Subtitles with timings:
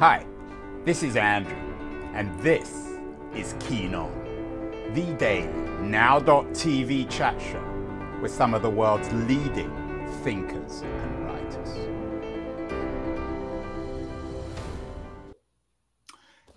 [0.00, 0.24] Hi,
[0.86, 1.58] this is Andrew,
[2.14, 2.88] and this
[3.34, 4.10] is Keen On,
[4.94, 9.70] the daily now.tv chat show with some of the world's leading
[10.24, 11.68] thinkers and writers.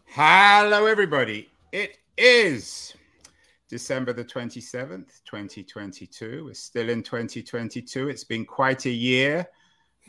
[0.06, 1.50] Hello, everybody.
[1.74, 2.94] It is
[3.68, 6.46] December the 27th, 2022.
[6.46, 8.08] We're still in 2022.
[8.08, 9.46] It's been quite a year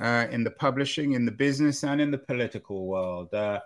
[0.01, 3.33] uh, in the publishing, in the business, and in the political world.
[3.33, 3.61] Uh,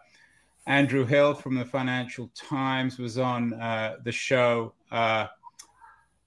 [0.67, 5.27] Andrew Hill from the Financial Times was on uh, the show uh,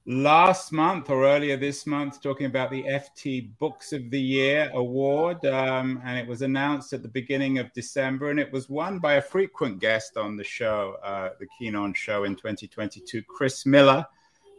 [0.08, 5.46] last month or earlier this month talking about the FT Books of the Year award.
[5.46, 9.14] Um, and it was announced at the beginning of December, and it was won by
[9.14, 14.06] a frequent guest on the show, uh, the Keen On show in 2022, Chris Miller,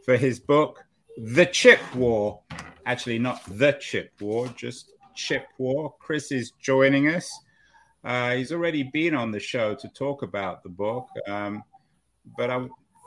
[0.04, 0.84] for his book,
[1.18, 2.40] The Chip War.
[2.86, 5.94] Actually, not The Chip War, just Chip War.
[5.98, 7.30] Chris is joining us.
[8.04, 11.62] Uh, he's already been on the show to talk about the book, um,
[12.36, 12.66] but I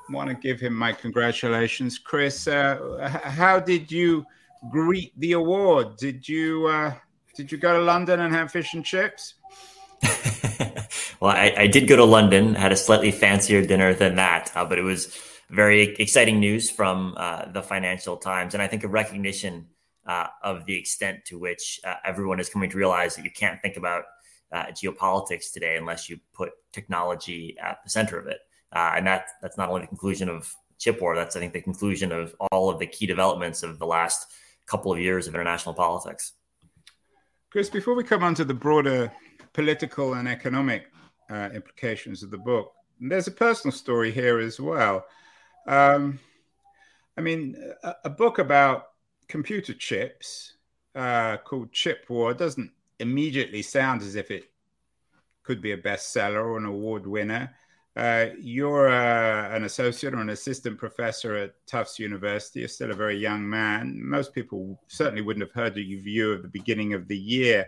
[0.09, 2.47] want to give him my congratulations, Chris.
[2.47, 4.25] Uh, how did you
[4.69, 5.97] greet the award?
[5.97, 6.93] Did you uh,
[7.35, 9.35] did you go to London and have fish and chips?
[11.19, 14.65] well, I, I, did go to London, had a slightly fancier dinner than that, uh,
[14.65, 15.17] but it was
[15.49, 19.67] very exciting news from uh, the Financial Times, and I think a recognition
[20.06, 23.61] uh, of the extent to which uh, everyone is coming to realize that you can't
[23.61, 24.03] think about
[24.52, 28.39] uh, geopolitics today unless you put technology at the center of it.
[28.73, 31.16] Uh, and that that's not only the conclusion of chip war.
[31.16, 34.28] That's I think the conclusion of all of the key developments of the last
[34.66, 36.33] couple of years of international politics.
[37.50, 39.11] Chris, before we come on to the broader
[39.53, 40.88] political and economic
[41.30, 45.06] uh, implications of the book, there's a personal story here as well.
[45.67, 46.20] Um,
[47.17, 48.88] I mean, a, a book about
[49.27, 50.53] computer chips
[50.95, 54.51] uh, called Chip War doesn't immediately sound as if it
[55.43, 57.53] could be a bestseller or an award winner.
[57.95, 62.59] Uh, you're uh, an associate or an assistant professor at Tufts University.
[62.59, 63.97] You're still a very young man.
[64.03, 67.67] Most people certainly wouldn't have heard of you at the beginning of the year.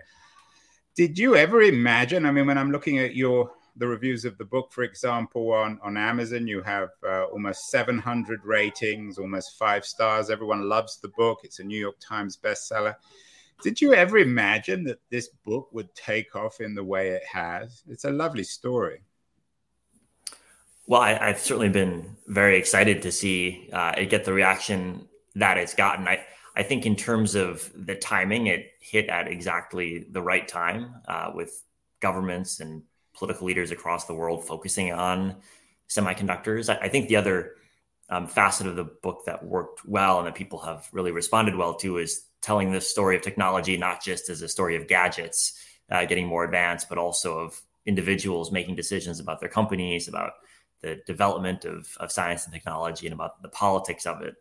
[0.96, 2.26] Did you ever imagine?
[2.26, 5.80] I mean, when I'm looking at your the reviews of the book, for example, on,
[5.84, 10.30] on Amazon, you have uh, almost 700 ratings, almost five stars.
[10.30, 11.40] Everyone loves the book.
[11.44, 12.96] It's a New York Times bestseller.
[13.64, 17.84] Did you ever imagine that this book would take off in the way it has?
[17.88, 19.02] It's a lovely story.
[20.86, 25.58] Well, I, have certainly been very excited to see uh, it get the reaction that
[25.58, 26.08] it's gotten.
[26.08, 26.24] I,
[26.56, 31.32] I think in terms of the timing, it hit at exactly the right time uh,
[31.34, 31.64] with
[32.00, 32.84] governments and
[33.18, 35.36] political leaders across the world focusing on
[35.90, 36.74] semiconductors.
[36.74, 37.56] I, I think the other
[38.10, 41.74] um, facet of the book that worked well and that people have really responded well
[41.76, 46.06] to is telling the story of technology not just as a story of gadgets uh,
[46.06, 50.34] getting more advanced, but also of individuals making decisions about their companies, about
[50.82, 54.36] the development of, of science and technology, and about the politics of it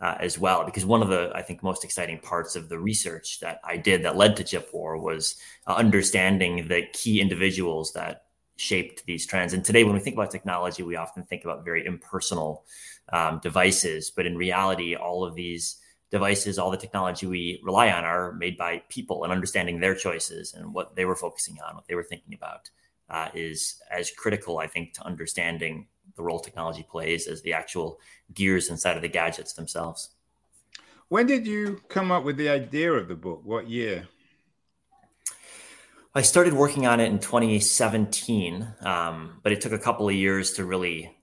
[0.00, 0.64] uh, as well.
[0.64, 4.04] Because one of the, I think, most exciting parts of the research that I did
[4.04, 5.36] that led to Chip War was
[5.66, 8.24] uh, understanding the key individuals that
[8.56, 9.52] shaped these trends.
[9.52, 12.64] And today, when we think about technology, we often think about very impersonal
[13.12, 14.10] um, devices.
[14.10, 15.78] But in reality, all of these
[16.10, 20.54] devices, all the technology we rely on are made by people and understanding their choices
[20.54, 22.70] and what they were focusing on, what they were thinking about
[23.10, 25.86] uh, is as critical, I think, to understanding
[26.18, 27.98] the role technology plays as the actual
[28.34, 30.10] gears inside of the gadgets themselves.
[31.08, 33.40] When did you come up with the idea of the book?
[33.44, 34.06] What year?
[36.14, 40.52] I started working on it in 2017, um, but it took a couple of years
[40.54, 41.14] to really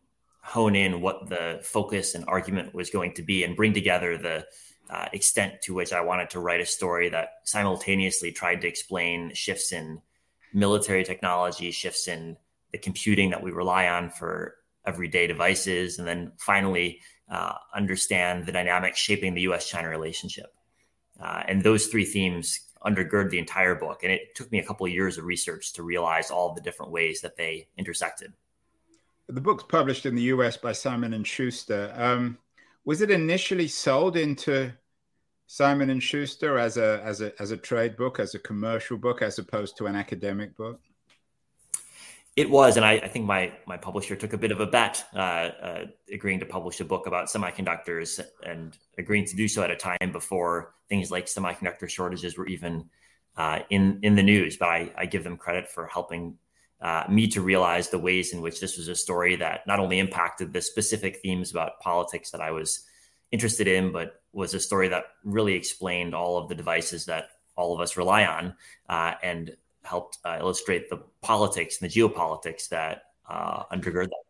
[0.41, 4.45] hone in what the focus and argument was going to be and bring together the
[4.89, 9.33] uh, extent to which I wanted to write a story that simultaneously tried to explain
[9.33, 10.01] shifts in
[10.53, 12.37] military technology, shifts in
[12.71, 18.51] the computing that we rely on for everyday devices, and then finally uh, understand the
[18.51, 20.53] dynamics shaping the US China relationship.
[21.19, 24.03] Uh, and those three themes undergird the entire book.
[24.03, 26.91] And it took me a couple of years of research to realize all the different
[26.91, 28.33] ways that they intersected.
[29.27, 31.91] The book's published in the US by Simon and Schuster.
[31.95, 32.37] Um,
[32.83, 34.71] was it initially sold into
[35.47, 39.21] Simon and Schuster as a as a as a trade book, as a commercial book,
[39.23, 40.79] as opposed to an academic book?
[42.35, 45.05] It was, and I, I think my my publisher took a bit of a bet,
[45.15, 49.71] uh, uh, agreeing to publish a book about semiconductors and agreeing to do so at
[49.71, 52.89] a time before things like semiconductor shortages were even
[53.37, 54.57] uh, in in the news.
[54.57, 56.37] But I, I give them credit for helping
[56.81, 59.99] uh, me to realize the ways in which this was a story that not only
[59.99, 62.85] impacted the specific themes about politics that I was
[63.31, 67.73] interested in, but was a story that really explained all of the devices that all
[67.73, 68.53] of us rely on
[68.89, 69.55] uh, and
[69.85, 74.25] helped uh, illustrate the politics and the geopolitics that uh, undergird that.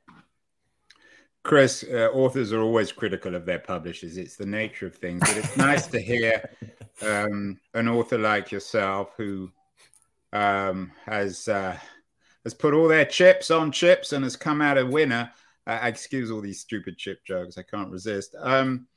[1.43, 4.17] Chris, uh, authors are always critical of their publishers.
[4.17, 6.49] It's the nature of things, but it's nice to hear
[7.03, 9.51] um, an author like yourself who
[10.33, 11.77] um, has uh,
[12.43, 15.31] has put all their chips on chips and has come out a winner.
[15.67, 17.57] Uh, excuse all these stupid chip jokes.
[17.57, 18.35] I can't resist.
[18.39, 18.87] Um,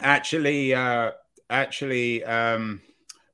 [0.00, 1.12] actually, uh,
[1.50, 2.80] actually um,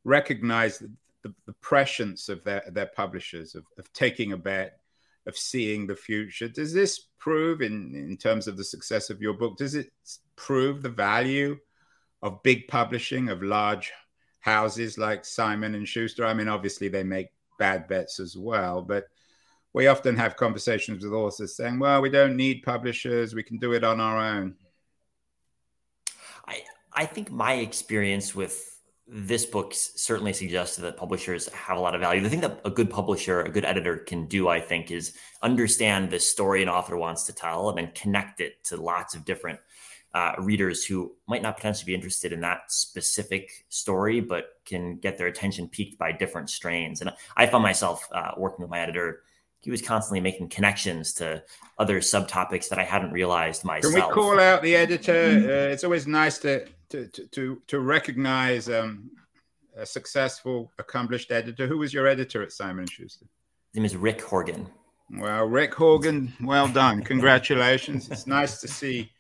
[0.05, 0.83] recognize
[1.25, 4.79] the, the, prescience of their, their publishers of, of taking a bet,
[5.27, 6.49] of seeing the future.
[6.49, 9.91] Does this prove, in, in terms of the success of your book, does it
[10.37, 11.59] prove the value
[12.23, 13.93] of big publishing, of large
[14.41, 16.25] houses like Simon and Schuster?
[16.25, 17.29] I mean, obviously they make
[17.59, 19.07] bad bets as well, but
[19.73, 23.73] we often have conversations with authors saying, well, we don't need publishers, we can do
[23.73, 24.55] it on our own.
[26.47, 26.63] I,
[26.93, 28.74] I think my experience with
[29.07, 32.23] this book certainly suggests that publishers have a lot of value.
[32.23, 36.11] The thing that a good publisher, a good editor can do, I think, is understand
[36.11, 39.61] the story an author wants to tell and then connect it to lots of different
[40.15, 45.19] uh, readers who might not potentially be interested in that specific story, but can get
[45.19, 47.01] their attention piqued by different strains.
[47.01, 49.23] And I found myself uh, working with my editor
[49.65, 51.43] he was constantly making connections to
[51.79, 53.95] other subtopics that I hadn't realized myself.
[53.95, 55.13] Can we call out the editor?
[55.13, 59.11] Uh, it's always nice to to to to recognize um,
[59.77, 61.67] a successful, accomplished editor.
[61.67, 63.25] Who was your editor at Simon Schuster?
[63.73, 64.69] His name is Rick Horgan.
[65.19, 67.03] Well, Rick Horgan, well done.
[67.03, 68.11] Congratulations.
[68.11, 69.11] it's nice to see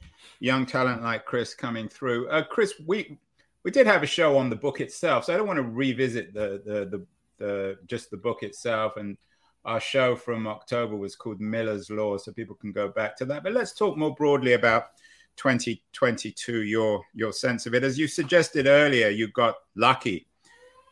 [0.40, 2.28] young talent like Chris coming through.
[2.28, 3.18] Uh, Chris, we
[3.62, 6.34] we did have a show on the book itself, so I don't want to revisit
[6.34, 7.06] the the the,
[7.38, 9.16] the just the book itself and
[9.64, 13.42] our show from October was called Miller's Law, so people can go back to that.
[13.42, 14.88] But let's talk more broadly about
[15.36, 17.82] 2022, your your sense of it.
[17.82, 20.26] As you suggested earlier, you got lucky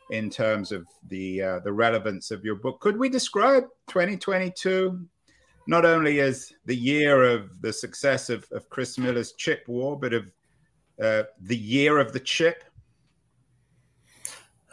[0.09, 2.79] in terms of the uh, the relevance of your book.
[2.79, 5.07] Could we describe 2022
[5.65, 10.13] not only as the year of the success of, of Chris Miller's chip war, but
[10.13, 10.25] of
[11.01, 12.65] uh, the year of the chip?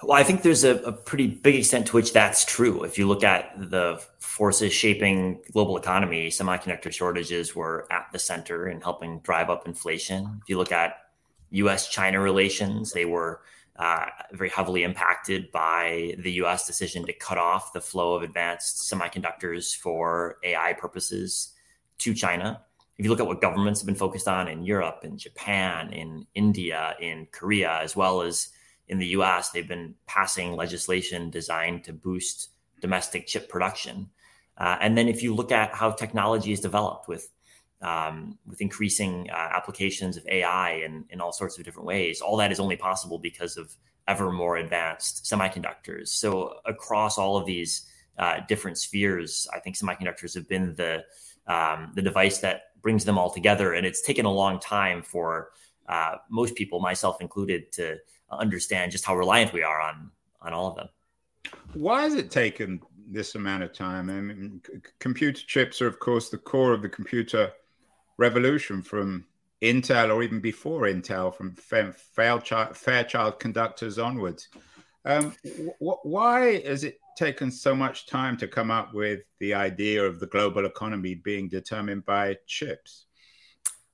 [0.02, 2.84] Well, I think there's a, a, pretty big extent to which that's true.
[2.84, 8.68] If you look at the forces shaping global economy, semiconductor shortages were at the center
[8.68, 10.40] in helping drive up inflation.
[10.42, 10.94] If you look at
[11.50, 13.42] U.S.-China relations, they were
[13.76, 16.66] uh, very heavily impacted by the U.S.
[16.66, 21.54] decision to cut off the flow of advanced semiconductors for AI purposes
[21.98, 22.62] to China.
[22.98, 26.26] If you look at what governments have been focused on in Europe, in Japan, in
[26.34, 28.48] India, in Korea, as well as
[28.90, 32.50] in the US, they've been passing legislation designed to boost
[32.80, 34.10] domestic chip production.
[34.58, 37.30] Uh, and then if you look at how technology is developed with
[37.82, 42.36] um, with increasing uh, applications of AI in, in all sorts of different ways, all
[42.36, 43.74] that is only possible because of
[44.06, 46.08] ever more advanced semiconductors.
[46.08, 47.86] So across all of these
[48.18, 51.04] uh, different spheres, I think semiconductors have been the
[51.46, 55.50] um, the device that brings them all together, and it's taken a long time for
[55.88, 57.96] uh, most people, myself included, to
[58.30, 60.10] understand just how reliant we are on
[60.42, 60.88] on all of them.
[61.74, 62.80] Why has it taken
[63.10, 64.10] this amount of time?
[64.10, 67.52] I mean, c- computer chips are, of course, the core of the computer
[68.18, 69.24] revolution from
[69.62, 74.48] Intel or even before Intel, from Fairchild, Fairchild conductors onwards.
[75.04, 75.34] Um,
[75.80, 80.20] wh- why has it taken so much time to come up with the idea of
[80.20, 83.06] the global economy being determined by chips?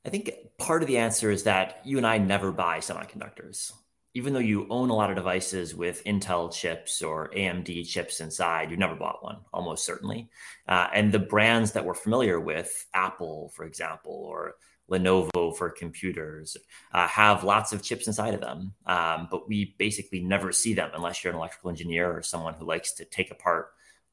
[0.05, 3.73] I think part of the answer is that you and I never buy semiconductors
[4.17, 8.71] even though you own a lot of devices with Intel chips or AMD chips inside,
[8.71, 10.31] you never bought one, almost certainly.
[10.67, 14.55] Uh, and the brands that we're familiar with, Apple, for example, or
[14.91, 16.57] Lenovo for computers,
[16.95, 18.73] uh, have lots of chips inside of them.
[18.87, 22.65] Um, but we basically never see them unless you're an electrical engineer or someone who
[22.65, 23.67] likes to take apart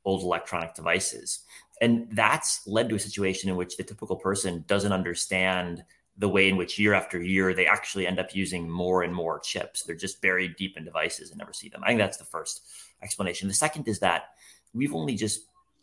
[0.04, 1.46] old electronic devices.
[1.80, 5.86] And that's led to a situation in which the typical person doesn't understand
[6.18, 9.40] the way in which year after year they actually end up using more and more
[9.40, 9.84] chips.
[9.84, 11.84] They're just buried deep in devices and never see them.
[11.84, 12.62] I think that's the first
[13.02, 13.48] explanation.
[13.48, 14.26] The second is that
[14.74, 15.42] we've only just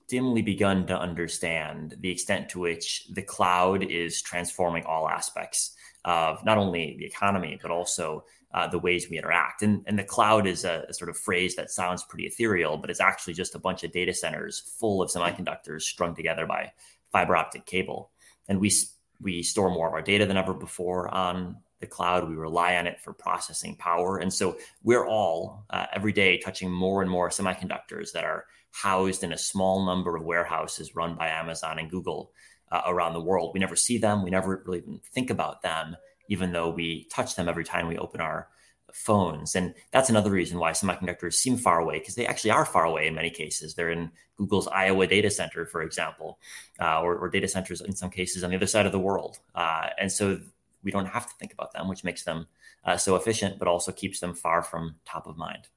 [0.08, 6.44] dimly begun to understand the extent to which the cloud is transforming all aspects of
[6.44, 9.62] not only the economy, but also uh, the ways we interact.
[9.62, 12.90] And, and the cloud is a, a, sort of phrase that sounds pretty ethereal, but
[12.90, 16.72] it's actually just a bunch of data centers full of semiconductors strung together by
[17.12, 18.10] fiber optic cable.
[18.48, 18.72] And we
[19.20, 22.28] we store more of our data than ever before on the cloud.
[22.28, 24.18] We rely on it for processing power.
[24.18, 29.24] And so we're all uh, every day touching more and more semiconductors that are housed
[29.24, 32.32] in a small number of warehouses run by Amazon and Google
[32.70, 33.50] uh, around the world.
[33.52, 34.22] We never see them.
[34.22, 35.96] We never really even think about them,
[36.28, 38.48] even though we touch them every time we open our
[38.94, 39.54] phones.
[39.54, 43.06] And that's another reason why semiconductors seem far away because they actually are far away
[43.06, 43.74] in many cases.
[43.74, 46.38] They're in Google's Iowa data center, for example,
[46.80, 49.38] uh, or, or, data centers in some cases on the other side of the world.
[49.54, 50.40] Uh, and so
[50.82, 52.46] we don't have to think about them, which makes them
[52.84, 55.68] uh, so efficient, but also keeps them far from top of mind.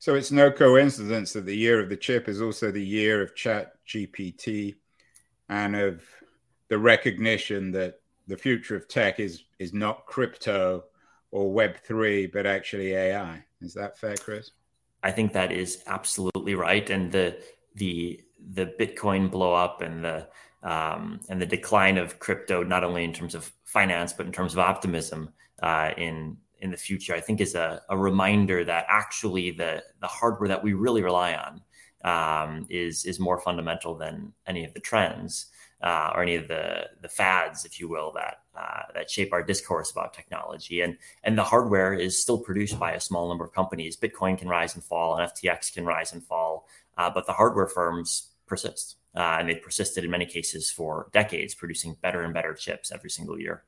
[0.00, 3.34] So it's no coincidence that the year of the chip is also the year of
[3.34, 4.76] Chat GPT
[5.48, 6.02] and of
[6.68, 10.84] the recognition that the future of tech is is not crypto
[11.30, 13.44] or Web three, but actually AI.
[13.60, 14.52] Is that fair, Chris?
[15.02, 17.38] I think that is absolutely right, and the
[17.74, 18.20] the
[18.52, 20.28] the Bitcoin blow up and the
[20.62, 24.52] um, and the decline of crypto, not only in terms of finance but in terms
[24.52, 25.30] of optimism
[25.62, 30.06] uh, in in the future, I think is a, a reminder that actually the the
[30.06, 31.62] hardware that we really rely on
[32.04, 35.46] um, is is more fundamental than any of the trends
[35.82, 39.42] uh, or any of the the fads, if you will, that uh, that shape our
[39.42, 40.80] discourse about technology.
[40.80, 43.96] And and the hardware is still produced by a small number of companies.
[43.96, 47.68] Bitcoin can rise and fall, and FTX can rise and fall, uh, but the hardware
[47.68, 52.54] firms persist, uh, and they've persisted in many cases for decades, producing better and better
[52.54, 53.64] chips every single year.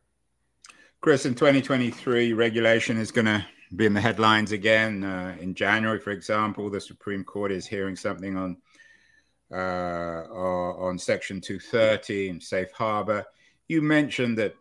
[1.00, 5.04] Chris, in 2023, regulation is going to be in the headlines again.
[5.04, 8.56] Uh, in January, for example, the Supreme Court is hearing something on
[9.52, 13.24] uh, on Section 230 and safe harbor.
[13.68, 14.54] You mentioned that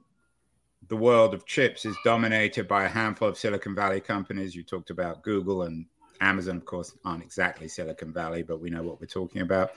[0.89, 4.55] the world of chips is dominated by a handful of Silicon Valley companies.
[4.55, 5.86] You talked about Google and
[6.22, 9.72] Amazon, of course, aren't exactly Silicon Valley, but we know what we're talking about.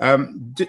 [0.00, 0.66] Um, do,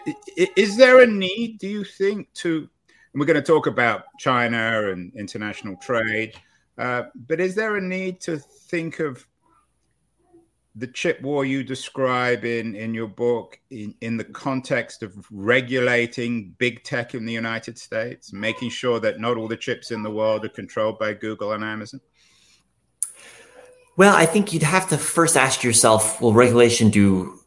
[0.55, 2.69] is there a need, do you think, to
[3.15, 6.33] and we're going to talk about China and international trade.
[6.77, 9.25] Uh, but is there a need to think of
[10.77, 16.53] the chip war you describe in, in your book in, in the context of regulating
[16.57, 20.11] big tech in the United States, making sure that not all the chips in the
[20.11, 22.01] world are controlled by Google and Amazon?
[23.95, 27.39] Well, I think you'd have to first ask yourself will regulation do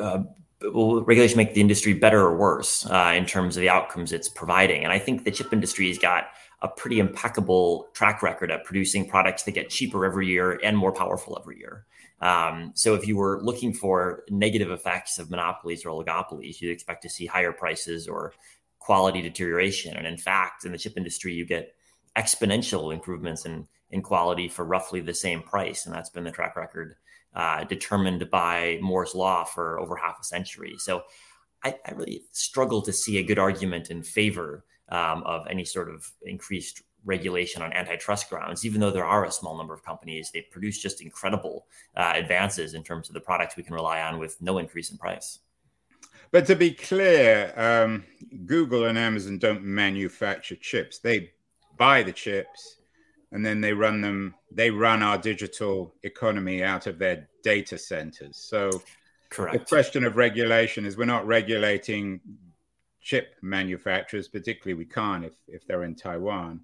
[0.00, 0.22] uh,
[0.62, 4.28] will regulation make the industry better or worse uh, in terms of the outcomes it's
[4.28, 4.84] providing?
[4.84, 6.28] And I think the chip industry has got
[6.62, 10.92] a pretty impeccable track record at producing products that get cheaper every year and more
[10.92, 11.84] powerful every year.
[12.20, 17.02] Um, so if you were looking for negative effects of monopolies or oligopolies, you'd expect
[17.02, 18.34] to see higher prices or
[18.78, 19.96] quality deterioration.
[19.96, 21.74] And in fact, in the chip industry, you get
[22.16, 25.86] exponential improvements in, in quality for roughly the same price.
[25.86, 26.96] And that's been the track record
[27.34, 30.74] uh, determined by Moore's law for over half a century.
[30.78, 31.04] So
[31.62, 35.88] I, I really struggle to see a good argument in favor um, of any sort
[35.88, 40.30] of increased regulation on antitrust grounds, even though there are a small number of companies.
[40.30, 41.66] They produce just incredible
[41.96, 44.98] uh, advances in terms of the products we can rely on with no increase in
[44.98, 45.40] price.
[46.30, 48.04] But to be clear, um,
[48.46, 50.98] Google and Amazon don't manufacture chips.
[50.98, 51.32] They
[51.76, 52.76] buy the chips
[53.32, 58.36] and then they run them they run our digital economy out of their data centers
[58.36, 58.70] so
[59.30, 62.20] correct the question of regulation is we're not regulating
[63.00, 66.60] chip manufacturers particularly we can't if, if they're in taiwan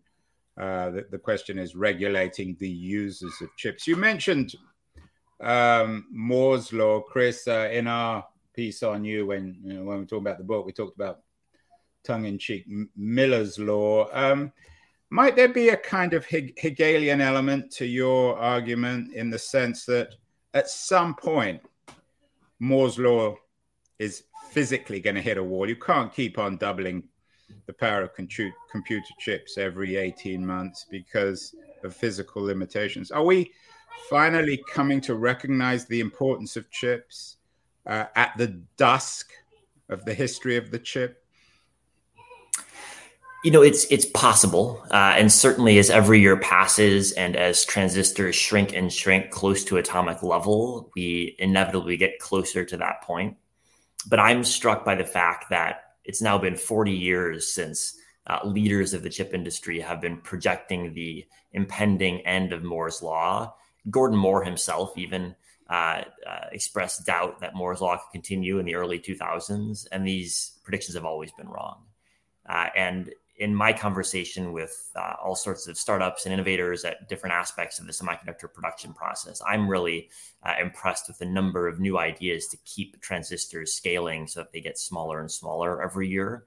[0.58, 3.86] uh, the, the, question is regulating the users of chips.
[3.86, 4.54] You mentioned
[5.40, 7.00] um, moore's law.
[7.00, 10.44] Chris uh, in our piece on you when you know, when we talked about the
[10.44, 11.20] book we talked about
[12.04, 12.64] tongue-in-cheek
[12.96, 14.08] miller's law.
[14.12, 14.52] Um,
[15.10, 20.14] might there be a kind of Hegelian element to your argument in the sense that
[20.54, 21.60] at some point,
[22.58, 23.36] Moore's law
[23.98, 25.68] is physically going to hit a wall?
[25.68, 27.04] You can't keep on doubling
[27.66, 33.10] the power of computer chips every 18 months because of physical limitations.
[33.10, 33.52] Are we
[34.08, 37.36] finally coming to recognize the importance of chips
[37.86, 39.30] uh, at the dusk
[39.88, 41.22] of the history of the chip?
[43.44, 48.34] You know, it's it's possible, uh, and certainly as every year passes and as transistors
[48.34, 53.36] shrink and shrink close to atomic level, we inevitably get closer to that point.
[54.08, 57.98] But I'm struck by the fact that it's now been 40 years since
[58.28, 63.54] uh, leaders of the chip industry have been projecting the impending end of Moore's law.
[63.90, 65.34] Gordon Moore himself even
[65.68, 70.58] uh, uh, expressed doubt that Moore's law could continue in the early 2000s, and these
[70.64, 71.82] predictions have always been wrong.
[72.48, 77.34] Uh, and in my conversation with uh, all sorts of startups and innovators at different
[77.34, 80.08] aspects of the semiconductor production process, I'm really
[80.42, 84.60] uh, impressed with the number of new ideas to keep transistors scaling so that they
[84.60, 86.46] get smaller and smaller every year.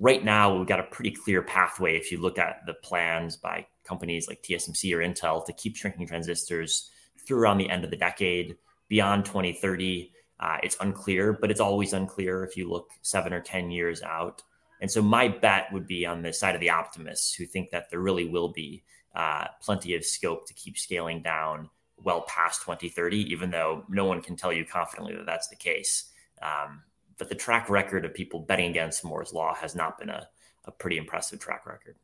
[0.00, 3.66] Right now, we've got a pretty clear pathway if you look at the plans by
[3.84, 6.90] companies like TSMC or Intel to keep shrinking transistors
[7.26, 8.56] through around the end of the decade.
[8.88, 13.70] Beyond 2030, uh, it's unclear, but it's always unclear if you look seven or 10
[13.70, 14.42] years out.
[14.82, 17.88] And so my bet would be on the side of the optimists who think that
[17.88, 18.82] there really will be
[19.14, 21.70] uh, plenty of scope to keep scaling down
[22.02, 26.10] well past 2030, even though no one can tell you confidently that that's the case.
[26.42, 26.82] Um,
[27.16, 30.26] but the track record of people betting against Moore's law has not been a,
[30.64, 31.94] a pretty impressive track record.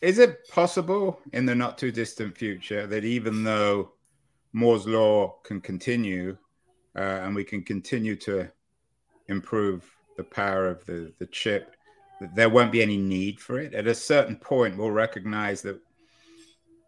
[0.00, 3.92] Is it possible in the not too distant future that even though
[4.54, 6.38] Moore's law can continue
[6.96, 8.50] uh, and we can continue to
[9.28, 11.74] improve the power of the, the chip,
[12.34, 13.74] there won't be any need for it?
[13.74, 15.78] At a certain point, we'll recognize that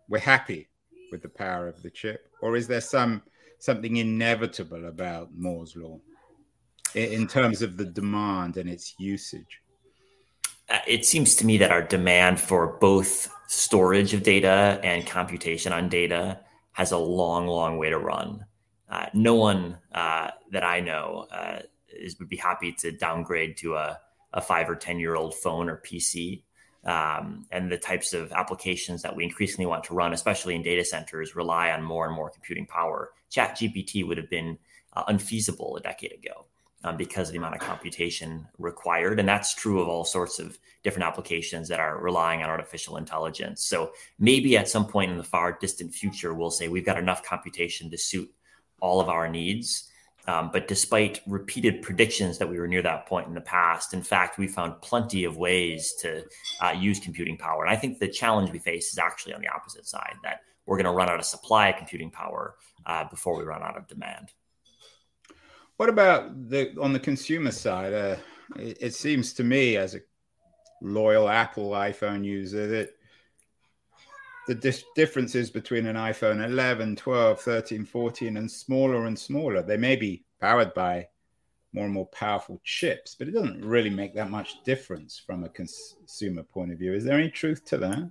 [0.09, 0.69] we're happy
[1.13, 3.23] with the power of the chip, or is there some
[3.59, 5.99] something inevitable about Moore's law
[6.95, 9.61] in terms of the demand and its usage?
[10.71, 15.73] Uh, it seems to me that our demand for both storage of data and computation
[15.73, 16.39] on data
[16.73, 18.45] has a long, long way to run.
[18.89, 21.61] Uh, no one uh, that I know uh,
[21.99, 23.99] is would be happy to downgrade to a,
[24.33, 26.43] a five or ten year old phone or PC.
[26.85, 30.85] Um, and the types of applications that we increasingly want to run, especially in data
[30.85, 33.11] centers, rely on more and more computing power.
[33.31, 34.59] Chat GPT would have been
[34.95, 36.47] uh, unfeasible a decade ago
[36.85, 39.19] um, because of the amount of computation required.
[39.19, 43.63] And that's true of all sorts of different applications that are relying on artificial intelligence.
[43.63, 47.23] So maybe at some point in the far distant future, we'll say we've got enough
[47.23, 48.33] computation to suit
[48.81, 49.91] all of our needs.
[50.29, 54.03] Um, but despite repeated predictions that we were near that point in the past, in
[54.03, 56.23] fact, we found plenty of ways to
[56.61, 57.65] uh, use computing power.
[57.65, 60.77] And I think the challenge we face is actually on the opposite side that we're
[60.77, 63.89] going to run out of supply of computing power uh, before we run out of
[63.89, 64.29] demand.
[65.79, 67.95] What about the on the consumer side?
[67.95, 68.17] Uh,
[68.57, 70.01] it, it, seems to me, as a
[70.83, 72.91] loyal Apple iPhone user, that
[74.49, 79.63] the dis- differences between an iPhone 11, 12, 13, 14, and smaller and smaller.
[79.63, 81.07] They may be powered by
[81.75, 85.51] more and more powerful chips, but it doesn't really make that much difference from a
[85.51, 86.95] consumer point of view.
[86.95, 88.11] Is there any truth to that?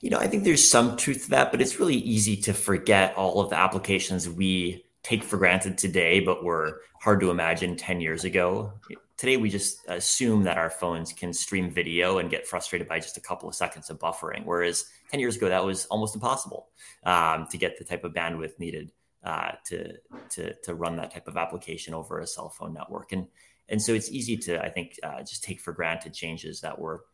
[0.00, 3.16] You know, I think there's some truth to that, but it's really easy to forget
[3.16, 8.00] all of the applications we take for granted today, but were hard to imagine 10
[8.00, 8.72] years ago.
[9.16, 13.16] Today, we just assume that our phones can stream video and get frustrated by just
[13.16, 14.44] a couple of seconds of buffering.
[14.44, 16.70] Whereas 10 years ago, that was almost impossible
[17.04, 18.90] um, to get the type of bandwidth needed
[19.22, 19.92] uh, to,
[20.28, 23.12] to, to run that type of application over a cell phone network.
[23.12, 23.28] And,
[23.68, 27.04] and so it's easy to, I think, uh, just take for granted changes that were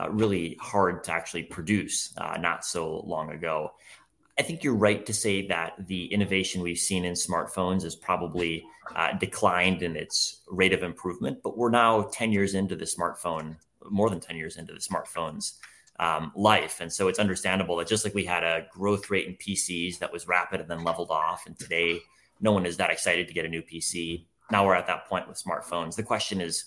[0.00, 3.72] uh, really hard to actually produce uh, not so long ago.
[4.38, 8.64] I think you're right to say that the innovation we've seen in smartphones has probably
[8.96, 13.56] uh, declined in its rate of improvement, but we're now 10 years into the smartphone,
[13.90, 15.58] more than 10 years into the smartphone's
[16.00, 16.80] um, life.
[16.80, 20.12] And so it's understandable that just like we had a growth rate in PCs that
[20.12, 22.00] was rapid and then leveled off, and today
[22.40, 24.24] no one is that excited to get a new PC.
[24.50, 25.94] Now we're at that point with smartphones.
[25.94, 26.64] The question is,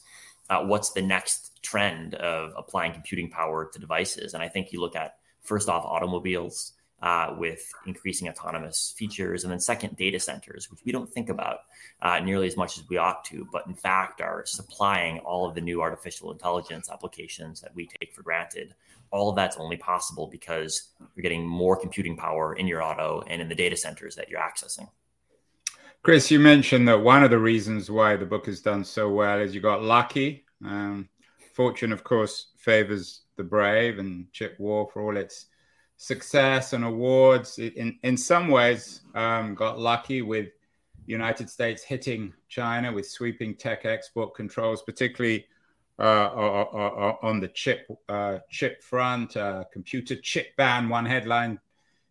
[0.49, 4.35] uh, what's the next trend of applying computing power to devices?
[4.35, 9.43] And I think you look at first off automobiles uh, with increasing autonomous features.
[9.43, 11.59] And then, second, data centers, which we don't think about
[12.01, 15.53] uh, nearly as much as we ought to, but in fact are supplying all of
[15.53, 18.73] the new artificial intelligence applications that we take for granted.
[19.11, 23.41] All of that's only possible because you're getting more computing power in your auto and
[23.41, 24.89] in the data centers that you're accessing.
[26.03, 29.41] Chris, you mentioned that one of the reasons why the book has done so well
[29.41, 30.45] is you got lucky.
[30.63, 31.09] Um,
[31.53, 35.47] fortune, of course, favors the brave, and Chip War, for all its
[36.03, 37.57] success and awards.
[37.59, 40.49] In in some ways, um, got lucky with
[41.05, 45.45] United States hitting China with sweeping tech export controls, particularly
[45.99, 46.27] uh,
[47.23, 49.37] on the chip uh, chip front.
[49.37, 50.89] Uh, computer chip ban.
[50.89, 51.57] One headline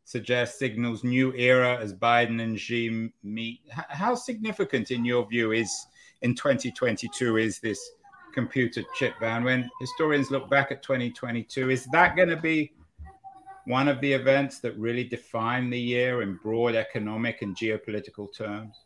[0.05, 3.61] suggests signals new era as Biden and Xi meet.
[3.71, 5.87] How significant, in your view, is
[6.23, 7.79] in 2022 is this
[8.33, 9.45] computer chip ban?
[9.45, 12.73] When historians look back at 2022, is that going to be
[13.67, 18.77] one of the events that really define the year in broad economic and geopolitical terms?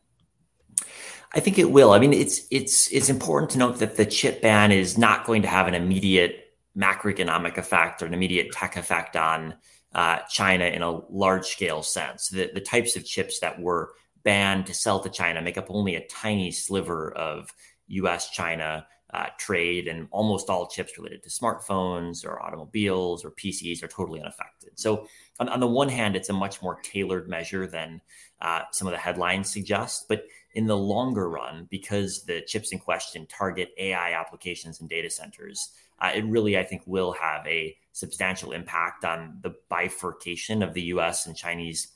[1.35, 1.93] I think it will.
[1.93, 5.43] I mean, it's it's it's important to note that the chip ban is not going
[5.43, 9.55] to have an immediate macroeconomic effect or an immediate tech effect on
[9.95, 12.29] uh, China in a large scale sense.
[12.29, 13.93] The, the types of chips that were
[14.25, 17.53] banned to sell to China make up only a tiny sliver of
[17.89, 18.31] U.S.
[18.31, 23.89] China uh, trade, and almost all chips related to smartphones or automobiles or PCs are
[23.89, 24.71] totally unaffected.
[24.75, 25.07] So,
[25.39, 28.01] on, on the one hand, it's a much more tailored measure than
[28.41, 30.07] uh, some of the headlines suggest.
[30.09, 35.11] But in the longer run, because the chips in question target AI applications and data
[35.11, 40.75] centers, uh, it really, I think, will have a substantial impact on the bifurcation of
[40.75, 41.89] the US and Chinese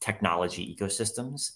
[0.00, 1.52] technology ecosystems.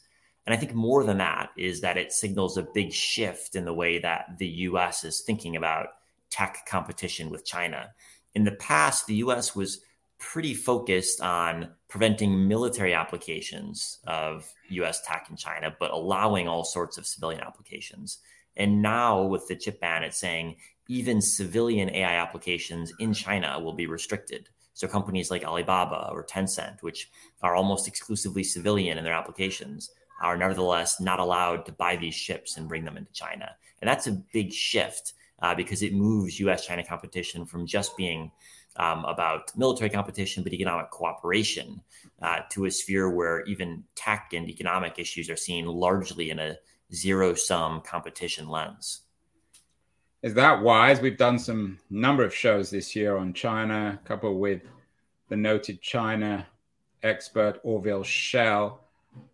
[0.47, 3.73] And I think more than that is that it signals a big shift in the
[3.73, 5.89] way that the US is thinking about
[6.31, 7.91] tech competition with China.
[8.35, 9.81] In the past, the US was
[10.19, 16.97] pretty focused on preventing military applications of US tech in China, but allowing all sorts
[16.97, 18.19] of civilian applications.
[18.57, 20.57] And now with the chip ban, it's saying
[20.89, 24.49] even civilian AI applications in China will be restricted.
[24.75, 27.11] So companies like Alibaba or Tencent, which
[27.43, 29.91] are almost exclusively civilian in their applications,
[30.23, 33.51] are nevertheless not allowed to buy these ships and bring them into China.
[33.81, 38.31] And that's a big shift uh, because it moves US China competition from just being
[38.77, 41.83] um, about military competition, but economic cooperation
[42.23, 46.57] uh, to a sphere where even tech and economic issues are seen largely in a
[46.95, 49.03] zero sum competition lens.
[50.23, 51.01] Is that wise?
[51.01, 54.63] We've done some number of shows this year on China, a couple with
[55.29, 56.47] the noted China
[57.03, 58.85] expert Orville Schell,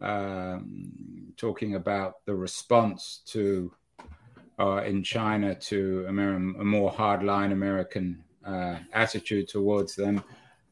[0.01, 3.73] um, talking about the response to
[4.59, 10.23] uh, in China to Amer- a more hardline American uh, attitude towards them.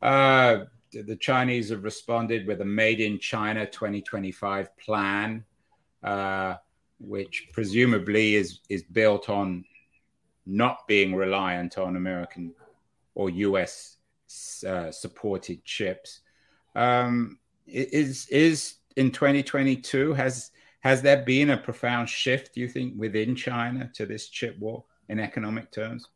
[0.03, 5.45] Uh, the Chinese have responded with a Made in China 2025 plan,
[6.03, 6.55] uh,
[6.99, 9.65] which presumably is is built on
[10.47, 12.55] not being reliant on American
[13.15, 13.97] or US
[14.67, 16.21] uh, supported chips.
[16.75, 22.95] Um, is is in 2022 has has there been a profound shift, do you think,
[22.97, 26.07] within China to this chip war in economic terms?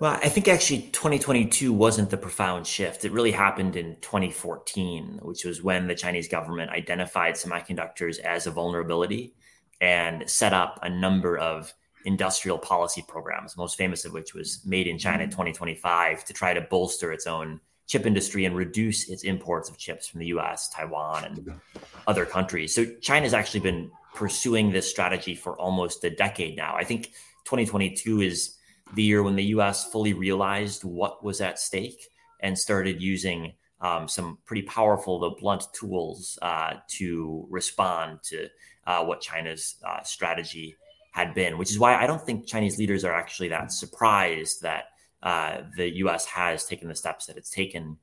[0.00, 3.04] Well, I think actually 2022 wasn't the profound shift.
[3.04, 8.50] It really happened in 2014, which was when the Chinese government identified semiconductors as a
[8.50, 9.34] vulnerability
[9.80, 11.72] and set up a number of
[12.04, 15.30] industrial policy programs, most famous of which was Made in China mm-hmm.
[15.30, 20.08] 2025 to try to bolster its own chip industry and reduce its imports of chips
[20.08, 21.60] from the US, Taiwan, and
[22.06, 22.74] other countries.
[22.74, 26.74] So China's actually been pursuing this strategy for almost a decade now.
[26.74, 27.12] I think
[27.44, 28.56] 2022 is
[28.94, 32.08] the year when the US fully realized what was at stake
[32.40, 38.48] and started using um, some pretty powerful, though blunt tools uh, to respond to
[38.86, 40.76] uh, what China's uh, strategy
[41.12, 44.84] had been, which is why I don't think Chinese leaders are actually that surprised that
[45.22, 46.26] uh, the U.S.
[46.26, 47.96] has taken the steps that it's taken,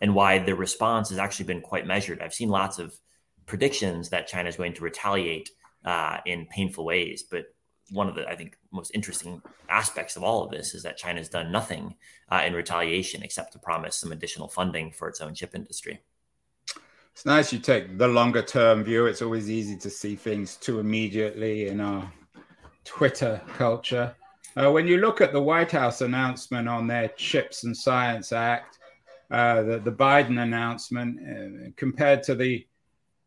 [0.00, 2.20] and why the response has actually been quite measured.
[2.20, 2.94] I've seen lots of
[3.46, 5.50] predictions that China is going to retaliate
[5.84, 7.46] uh, in painful ways, but
[7.90, 11.18] one of the I think most interesting aspects of all of this is that China
[11.18, 11.94] has done nothing
[12.30, 16.00] uh, in retaliation except to promise some additional funding for its own chip industry.
[17.12, 19.06] It's nice you take the longer term view.
[19.06, 22.12] It's always easy to see things too immediately in our
[22.84, 24.14] Twitter culture.
[24.58, 28.78] Uh, when you look at the White House announcement on their Chips and Science Act,
[29.30, 32.66] uh, the, the, Biden announcement, uh, compared to the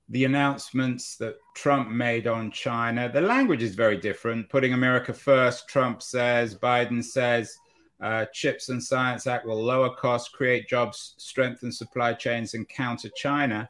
[0.09, 4.49] the announcements that Trump made on China, the language is very different.
[4.49, 6.53] Putting America first, Trump says.
[6.53, 7.55] Biden says,
[8.01, 13.07] uh, Chips and Science Act will lower costs, create jobs, strengthen supply chains, and counter
[13.15, 13.69] China.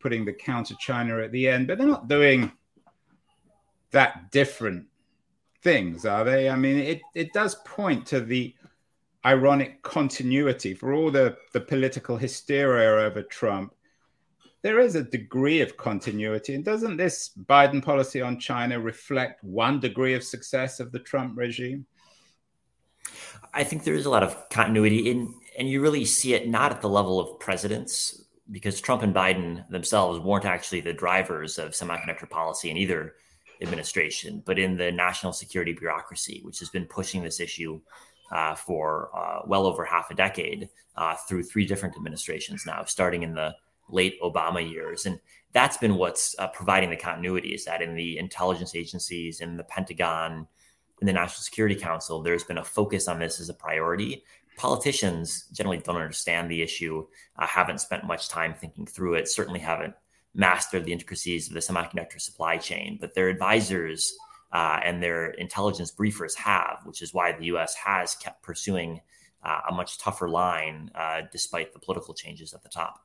[0.00, 2.50] Putting the counter China at the end, but they're not doing
[3.90, 4.86] that different
[5.62, 6.48] things, are they?
[6.48, 8.54] I mean, it, it does point to the
[9.24, 13.74] ironic continuity for all the, the political hysteria over Trump.
[14.62, 16.54] There is a degree of continuity.
[16.54, 21.36] And doesn't this Biden policy on China reflect one degree of success of the Trump
[21.36, 21.86] regime?
[23.54, 26.72] I think there is a lot of continuity in, and you really see it not
[26.72, 31.70] at the level of presidents, because Trump and Biden themselves weren't actually the drivers of
[31.72, 33.14] semiconductor policy in either
[33.62, 37.80] administration, but in the national security bureaucracy, which has been pushing this issue
[38.32, 43.22] uh, for uh, well over half a decade uh, through three different administrations now, starting
[43.22, 43.54] in the
[43.88, 45.06] late Obama years.
[45.06, 45.20] And
[45.52, 49.64] that's been what's uh, providing the continuity is that in the intelligence agencies, in the
[49.64, 50.46] Pentagon,
[51.00, 54.24] in the National Security Council, there's been a focus on this as a priority.
[54.56, 57.06] Politicians generally don't understand the issue,
[57.38, 59.94] haven't spent much time thinking through it, certainly haven't
[60.34, 64.14] master the intricacies of the semiconductor supply chain, but their advisors
[64.52, 67.74] uh, and their intelligence briefers have, which is why the U.S.
[67.74, 69.00] has kept pursuing
[69.42, 73.00] uh, a much tougher line uh, despite the political changes at the top.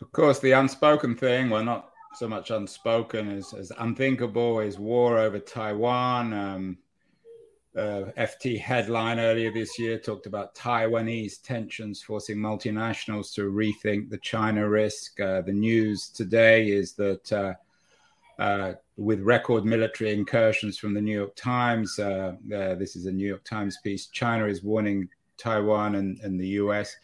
[0.00, 5.18] Of course, the unspoken thing, well, not so much unspoken as, as unthinkable, is war
[5.18, 6.32] over Taiwan.
[6.32, 6.78] Um,
[7.78, 14.18] uh, FT headline earlier this year talked about Taiwanese tensions forcing multinationals to rethink the
[14.18, 15.18] China risk.
[15.20, 17.54] Uh, the news today is that uh,
[18.40, 23.12] uh with record military incursions from the New York Times, uh, uh, this is a
[23.12, 26.96] New York Times piece, China is warning Taiwan and, and the US.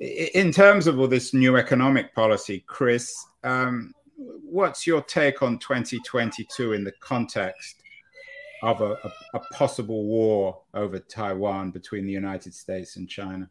[0.00, 6.72] In terms of all this new economic policy, Chris, um, what's your take on 2022
[6.72, 7.81] in the context
[8.62, 13.50] of a, a, a, possible war over Taiwan between the United States and China?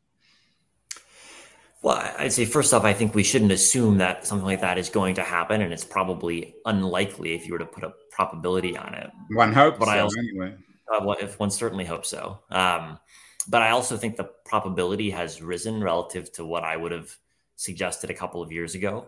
[1.81, 4.89] Well, I'd say first off, I think we shouldn't assume that something like that is
[4.89, 8.93] going to happen, and it's probably unlikely if you were to put a probability on
[8.93, 9.09] it.
[9.31, 10.55] One hopes, but so, I also, anyway.
[10.87, 12.39] Uh, well, if one certainly hopes so.
[12.51, 12.99] Um,
[13.47, 17.15] but I also think the probability has risen relative to what I would have
[17.55, 19.07] suggested a couple of years ago.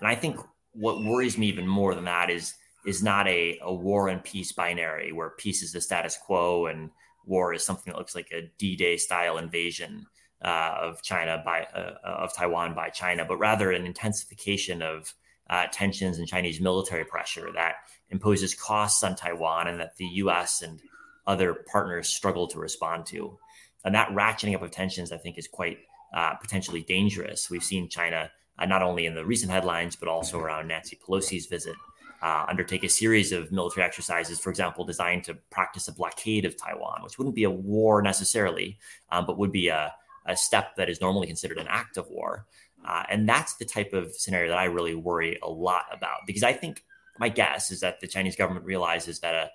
[0.00, 0.38] And I think
[0.72, 2.54] what worries me even more than that is
[2.86, 6.90] is not a, a war and peace binary where peace is the status quo and
[7.26, 10.06] war is something that looks like a D-Day style invasion
[10.42, 15.12] uh, of China by uh, of Taiwan by China, but rather an intensification of
[15.50, 17.74] uh, tensions and Chinese military pressure that
[18.08, 20.62] imposes costs on Taiwan and that the U.S.
[20.62, 20.80] and
[21.26, 23.38] other partners struggle to respond to.
[23.84, 25.78] And that ratcheting up of tensions, I think, is quite
[26.14, 27.50] uh, potentially dangerous.
[27.50, 31.46] We've seen China uh, not only in the recent headlines, but also around Nancy Pelosi's
[31.46, 31.76] visit
[32.22, 36.56] uh, undertake a series of military exercises, for example, designed to practice a blockade of
[36.56, 38.78] Taiwan, which wouldn't be a war necessarily,
[39.10, 39.92] um, but would be a,
[40.26, 42.46] a, step that is normally considered an act of war.
[42.84, 46.42] Uh, and that's the type of scenario that I really worry a lot about because
[46.42, 46.84] I think
[47.18, 49.50] my guess is that the Chinese government realizes that a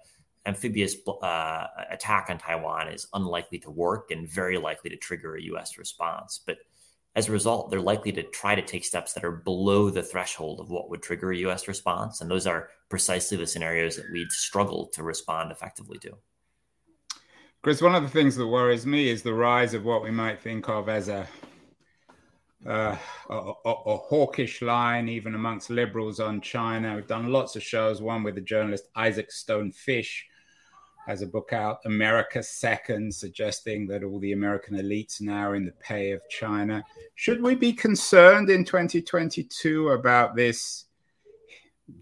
[0.45, 5.41] amphibious uh, attack on Taiwan is unlikely to work and very likely to trigger a
[5.43, 5.77] U.S.
[5.77, 6.39] response.
[6.45, 6.57] But
[7.15, 10.59] as a result, they're likely to try to take steps that are below the threshold
[10.59, 12.21] of what would trigger a US response.
[12.21, 16.17] And those are precisely the scenarios that we'd struggle to respond effectively to.
[17.61, 20.41] Chris, one of the things that worries me is the rise of what we might
[20.41, 21.27] think of as a
[22.65, 22.97] uh,
[23.29, 26.95] a, a, a, hawkish line, even amongst liberals on China.
[26.95, 30.25] We've done lots of shows, one with the journalist Isaac Stone Fish,
[31.05, 35.65] has a book out, America Second, suggesting that all the American elites now are in
[35.65, 36.83] the pay of China.
[37.13, 40.85] Should we be concerned in 2022 about this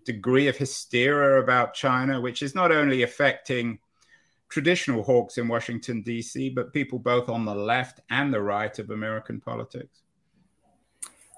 [0.06, 3.78] degree of hysteria about China, which is not only affecting
[4.48, 8.90] traditional hawks in Washington, D.C., but people both on the left and the right of
[8.90, 10.04] American politics?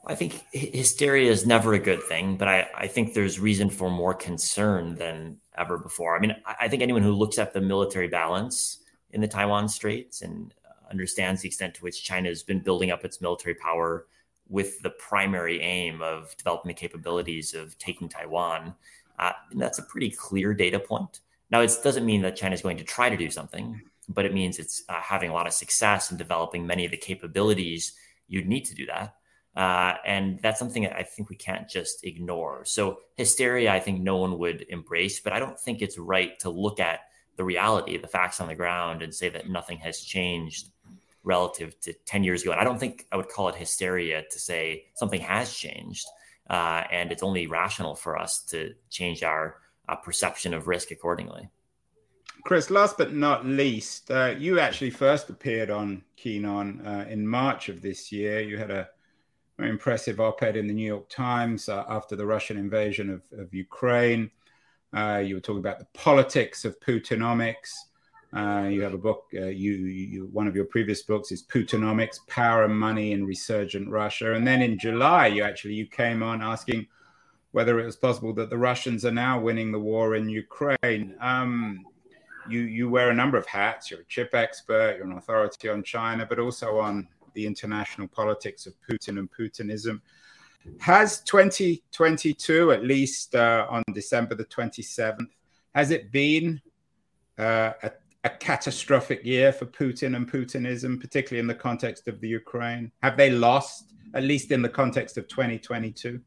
[0.05, 3.89] I think hysteria is never a good thing, but I, I think there's reason for
[3.89, 6.15] more concern than ever before.
[6.15, 8.79] I mean, I think anyone who looks at the military balance
[9.11, 10.53] in the Taiwan Straits and
[10.89, 14.07] understands the extent to which China has been building up its military power
[14.47, 18.75] with the primary aim of developing the capabilities of taking Taiwan,
[19.17, 21.21] uh, that's a pretty clear data point.
[21.49, 24.33] Now, it doesn't mean that China is going to try to do something, but it
[24.33, 27.93] means it's uh, having a lot of success in developing many of the capabilities
[28.27, 29.15] you'd need to do that.
[29.55, 32.65] Uh, and that's something that I think we can't just ignore.
[32.65, 36.49] So, hysteria, I think no one would embrace, but I don't think it's right to
[36.49, 37.01] look at
[37.37, 40.69] the reality, the facts on the ground, and say that nothing has changed
[41.23, 42.51] relative to 10 years ago.
[42.51, 46.05] And I don't think I would call it hysteria to say something has changed.
[46.49, 49.57] Uh, and it's only rational for us to change our
[49.89, 51.49] uh, perception of risk accordingly.
[52.43, 57.27] Chris, last but not least, uh, you actually first appeared on Keen On uh, in
[57.27, 58.39] March of this year.
[58.39, 58.89] You had a
[59.59, 64.29] impressive op-ed in the New York Times uh, after the Russian invasion of, of Ukraine.
[64.93, 67.71] Uh, you were talking about the politics of Putinomics.
[68.35, 69.25] Uh, you have a book.
[69.33, 73.89] Uh, you, you, one of your previous books is Putinomics: Power and Money in Resurgent
[73.89, 74.33] Russia.
[74.33, 76.87] And then in July, you actually you came on asking
[77.51, 81.15] whether it was possible that the Russians are now winning the war in Ukraine.
[81.21, 81.85] Um,
[82.49, 83.89] you you wear a number of hats.
[83.89, 84.97] You're a chip expert.
[84.97, 90.01] You're an authority on China, but also on the international politics of Putin and Putinism.
[90.79, 95.27] Has 2022, at least uh, on December the 27th,
[95.75, 96.59] has it been
[97.37, 97.91] uh, a,
[98.23, 102.91] a catastrophic year for Putin and Putinism, particularly in the context of the Ukraine?
[103.03, 106.19] Have they lost, at least in the context of 2022?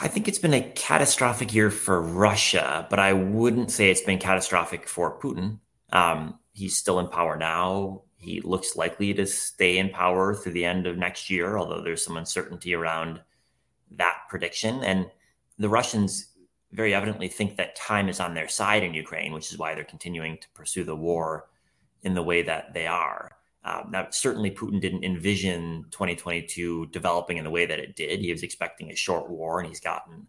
[0.00, 4.18] I think it's been a catastrophic year for Russia, but I wouldn't say it's been
[4.18, 5.58] catastrophic for Putin.
[5.90, 8.02] Um, he's still in power now.
[8.18, 12.04] He looks likely to stay in power through the end of next year, although there's
[12.04, 13.20] some uncertainty around
[13.92, 14.82] that prediction.
[14.82, 15.06] And
[15.58, 16.26] the Russians
[16.72, 19.84] very evidently think that time is on their side in Ukraine, which is why they're
[19.84, 21.48] continuing to pursue the war
[22.02, 23.32] in the way that they are.
[23.64, 28.20] Um, now, certainly, Putin didn't envision 2022 developing in the way that it did.
[28.20, 30.26] He was expecting a short war, and he's gotten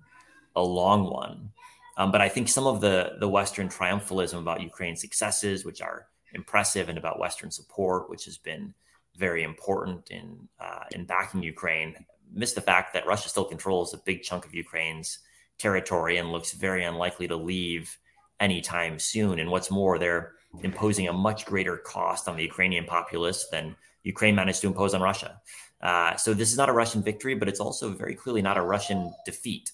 [0.56, 1.52] a long one.
[1.98, 6.08] Um, but I think some of the the Western triumphalism about Ukraine's successes, which are
[6.34, 8.74] impressive and about Western support, which has been
[9.16, 11.96] very important in uh, in backing Ukraine.
[12.32, 15.20] Miss the fact that Russia still controls a big chunk of Ukraine's
[15.58, 17.98] territory and looks very unlikely to leave
[18.40, 19.40] anytime soon.
[19.40, 24.36] And what's more, they're imposing a much greater cost on the Ukrainian populace than Ukraine
[24.36, 25.42] managed to impose on Russia.
[25.82, 28.62] Uh, so this is not a Russian victory, but it's also very clearly not a
[28.62, 29.72] Russian defeat.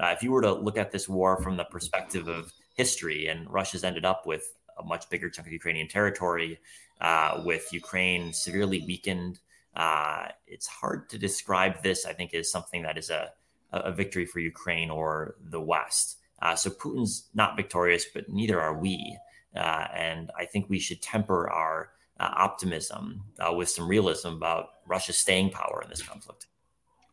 [0.00, 3.48] Uh, if you were to look at this war from the perspective of history, and
[3.50, 6.58] Russia's ended up with a much bigger chunk of Ukrainian territory
[7.00, 9.40] uh, with Ukraine severely weakened.
[9.74, 13.32] Uh, it's hard to describe this, I think, as something that is a,
[13.72, 16.18] a victory for Ukraine or the West.
[16.40, 19.18] Uh, so Putin's not victorious, but neither are we.
[19.56, 24.70] Uh, and I think we should temper our uh, optimism uh, with some realism about
[24.86, 26.46] Russia's staying power in this conflict.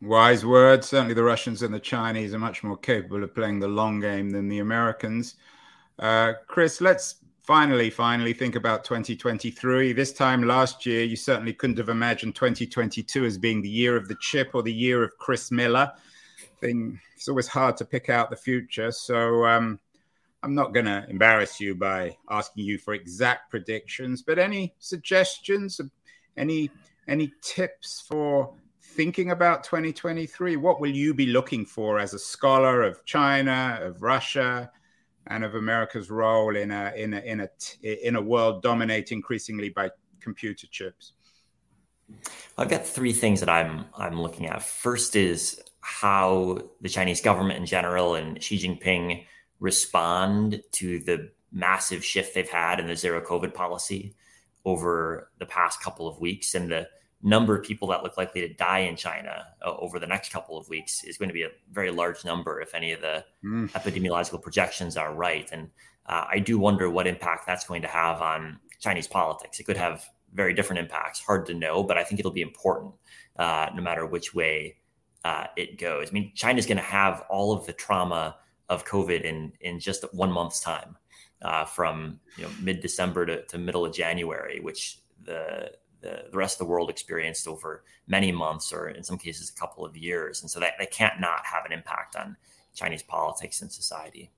[0.01, 0.87] Wise words.
[0.87, 4.31] Certainly, the Russians and the Chinese are much more capable of playing the long game
[4.31, 5.35] than the Americans.
[5.99, 9.93] Uh, Chris, let's finally, finally think about 2023.
[9.93, 14.07] This time last year, you certainly couldn't have imagined 2022 as being the year of
[14.07, 15.91] the chip or the year of Chris Miller.
[16.59, 18.91] Thing, it's always hard to pick out the future.
[18.91, 19.79] So um,
[20.43, 25.81] I'm not going to embarrass you by asking you for exact predictions, but any suggestions,
[26.37, 26.69] any
[27.07, 30.55] any tips for thinking about 2023?
[30.55, 34.71] What will you be looking for as a scholar of China, of Russia,
[35.27, 39.69] and of America's role in a in a in a in a world dominated increasingly
[39.69, 41.13] by computer chips?
[42.57, 44.63] I've got three things that I'm I'm looking at.
[44.63, 49.25] First is how the Chinese government in general and Xi Jinping
[49.59, 54.15] respond to the massive shift they've had in the zero COVID policy
[54.65, 56.87] over the past couple of weeks and the
[57.23, 60.57] number of people that look likely to die in China uh, over the next couple
[60.57, 63.69] of weeks is going to be a very large number if any of the mm.
[63.71, 65.49] epidemiological projections are right.
[65.51, 65.69] And
[66.07, 69.59] uh, I do wonder what impact that's going to have on Chinese politics.
[69.59, 72.93] It could have very different impacts, hard to know, but I think it'll be important
[73.37, 74.77] uh, no matter which way
[75.23, 76.09] uh, it goes.
[76.09, 78.37] I mean, China's going to have all of the trauma
[78.69, 80.97] of COVID in in just one month's time,
[81.41, 86.37] uh, from you know mid December to, to middle of January, which the, the, the
[86.37, 89.95] rest of the world experienced over many months, or in some cases a couple of
[89.95, 92.35] years, and so that, can't not have an impact on
[92.75, 94.31] Chinese politics and society.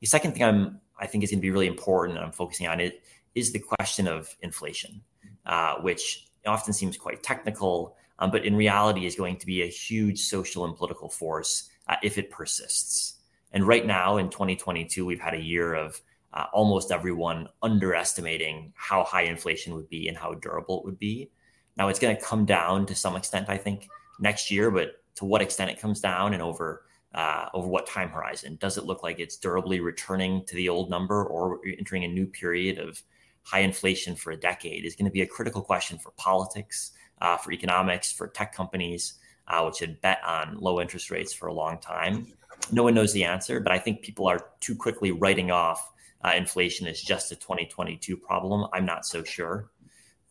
[0.00, 2.68] The second thing I'm I think is going to be really important, and I'm focusing
[2.68, 3.02] on it,
[3.34, 5.02] is the question of inflation,
[5.46, 9.66] uh, which often seems quite technical, um, but in reality is going to be a
[9.66, 13.14] huge social and political force uh, if it persists.
[13.52, 16.00] And right now in 2022, we've had a year of
[16.34, 21.30] uh, almost everyone underestimating how high inflation would be and how durable it would be.
[21.76, 23.88] Now it's going to come down to some extent, I think,
[24.20, 26.82] next year, but to what extent it comes down and over
[27.14, 28.56] uh, over what time horizon?
[28.58, 32.26] Does it look like it's durably returning to the old number or entering a new
[32.26, 33.02] period of
[33.42, 34.86] high inflation for a decade?
[34.86, 39.18] Is going to be a critical question for politics, uh, for economics, for tech companies,
[39.48, 42.32] uh, which had bet on low interest rates for a long time
[42.70, 45.92] no one knows the answer, but I think people are too quickly writing off
[46.24, 48.68] uh, inflation is just a 2022 problem.
[48.72, 49.70] I'm not so sure.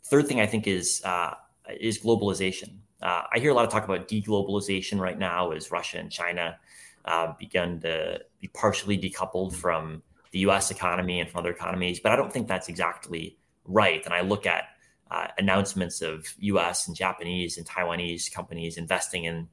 [0.04, 1.36] Third thing I think is uh,
[1.80, 2.78] is globalization.
[3.02, 6.58] Uh, I hear a lot of talk about deglobalization right now as Russia and China
[7.06, 10.72] uh, begun to be partially decoupled from the U.S.
[10.72, 14.04] economy and from other economies, but I don't think that's exactly right.
[14.06, 14.66] And I look at
[15.10, 16.88] uh, announcements of U.S.
[16.88, 19.50] and Japanese and Taiwanese companies investing in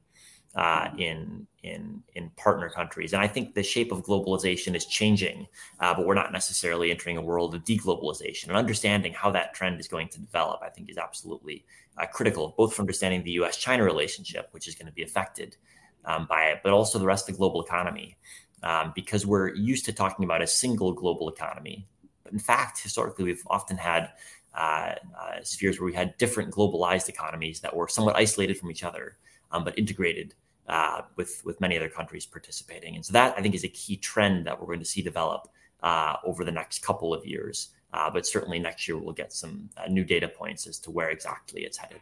[0.55, 3.13] uh, in in in partner countries.
[3.13, 5.47] And I think the shape of globalization is changing,
[5.79, 8.47] uh, but we're not necessarily entering a world of deglobalization.
[8.47, 11.65] And understanding how that trend is going to develop, I think, is absolutely
[11.97, 15.55] uh, critical, both for understanding the U.S.-China relationship, which is going to be affected
[16.05, 18.17] um, by it, but also the rest of the global economy,
[18.63, 21.87] um, because we're used to talking about a single global economy.
[22.23, 24.11] But in fact, historically, we've often had
[24.55, 28.83] uh, uh, spheres where we had different globalized economies that were somewhat isolated from each
[28.83, 29.17] other
[29.51, 30.35] um, but integrated
[30.67, 32.95] uh, with with many other countries participating.
[32.95, 35.47] And so that I think is a key trend that we're going to see develop
[35.81, 37.69] uh, over the next couple of years.
[37.91, 41.09] Uh, but certainly next year we'll get some uh, new data points as to where
[41.09, 41.99] exactly it's headed.